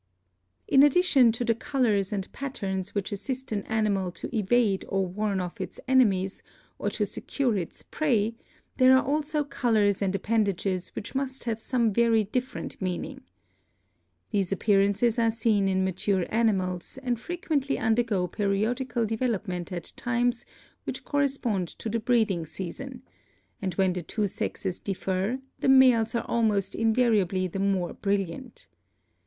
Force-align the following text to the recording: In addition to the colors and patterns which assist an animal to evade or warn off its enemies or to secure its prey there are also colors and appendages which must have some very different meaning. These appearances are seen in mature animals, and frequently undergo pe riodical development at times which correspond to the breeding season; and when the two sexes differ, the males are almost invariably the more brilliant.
In 0.67 0.81
addition 0.81 1.31
to 1.33 1.45
the 1.45 1.53
colors 1.53 2.11
and 2.11 2.31
patterns 2.31 2.95
which 2.95 3.11
assist 3.11 3.51
an 3.51 3.61
animal 3.67 4.11
to 4.13 4.35
evade 4.35 4.83
or 4.89 5.05
warn 5.05 5.39
off 5.39 5.61
its 5.61 5.79
enemies 5.87 6.41
or 6.79 6.89
to 6.89 7.05
secure 7.05 7.55
its 7.55 7.83
prey 7.83 8.33
there 8.77 8.97
are 8.97 9.05
also 9.05 9.43
colors 9.43 10.01
and 10.01 10.15
appendages 10.15 10.89
which 10.95 11.13
must 11.13 11.43
have 11.43 11.59
some 11.61 11.93
very 11.93 12.23
different 12.23 12.81
meaning. 12.81 13.21
These 14.31 14.51
appearances 14.51 15.19
are 15.19 15.29
seen 15.29 15.67
in 15.67 15.83
mature 15.85 16.25
animals, 16.29 16.97
and 17.03 17.19
frequently 17.19 17.77
undergo 17.77 18.27
pe 18.27 18.43
riodical 18.45 19.05
development 19.07 19.71
at 19.71 19.93
times 19.95 20.47
which 20.83 21.05
correspond 21.05 21.67
to 21.77 21.89
the 21.89 21.99
breeding 21.99 22.47
season; 22.47 23.03
and 23.61 23.75
when 23.75 23.93
the 23.93 24.01
two 24.01 24.25
sexes 24.25 24.79
differ, 24.79 25.37
the 25.59 25.69
males 25.69 26.15
are 26.15 26.25
almost 26.27 26.73
invariably 26.73 27.45
the 27.47 27.59
more 27.59 27.93
brilliant. 27.93 28.65